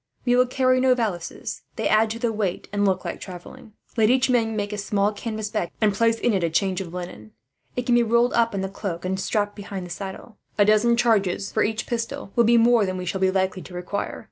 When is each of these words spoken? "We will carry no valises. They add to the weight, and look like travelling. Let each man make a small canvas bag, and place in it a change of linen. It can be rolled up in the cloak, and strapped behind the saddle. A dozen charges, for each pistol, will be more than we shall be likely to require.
"We 0.25 0.35
will 0.35 0.47
carry 0.47 0.79
no 0.81 0.95
valises. 0.95 1.61
They 1.75 1.87
add 1.87 2.09
to 2.09 2.17
the 2.17 2.33
weight, 2.33 2.67
and 2.73 2.85
look 2.87 3.05
like 3.05 3.21
travelling. 3.21 3.73
Let 3.95 4.09
each 4.09 4.31
man 4.31 4.55
make 4.55 4.73
a 4.73 4.77
small 4.79 5.13
canvas 5.13 5.51
bag, 5.51 5.69
and 5.79 5.93
place 5.93 6.17
in 6.17 6.33
it 6.33 6.43
a 6.43 6.49
change 6.49 6.81
of 6.81 6.91
linen. 6.91 7.33
It 7.75 7.85
can 7.85 7.93
be 7.93 8.01
rolled 8.01 8.33
up 8.33 8.55
in 8.55 8.61
the 8.61 8.67
cloak, 8.67 9.05
and 9.05 9.19
strapped 9.19 9.55
behind 9.55 9.85
the 9.85 9.91
saddle. 9.91 10.37
A 10.57 10.65
dozen 10.65 10.97
charges, 10.97 11.51
for 11.51 11.61
each 11.63 11.85
pistol, 11.85 12.31
will 12.35 12.45
be 12.45 12.57
more 12.57 12.83
than 12.83 12.97
we 12.97 13.05
shall 13.05 13.21
be 13.21 13.29
likely 13.29 13.61
to 13.61 13.75
require. 13.75 14.19